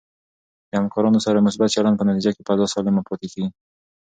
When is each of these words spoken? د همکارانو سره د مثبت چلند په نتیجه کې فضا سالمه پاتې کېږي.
د 0.69 0.71
همکارانو 0.79 1.19
سره 1.25 1.37
د 1.39 1.45
مثبت 1.47 1.69
چلند 1.75 1.95
په 1.97 2.05
نتیجه 2.09 2.31
کې 2.35 2.41
فضا 2.47 2.65
سالمه 2.73 3.01
پاتې 3.07 3.27
کېږي. 3.33 3.49